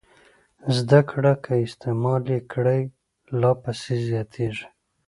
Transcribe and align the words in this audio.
زده 0.77 0.99
کړه 1.11 1.33
که 1.43 1.53
استعمال 1.65 2.23
یې 2.33 2.39
کړئ 2.51 2.81
لا 3.39 3.51
پسې 3.61 3.95
زیاتېږي. 4.07 4.67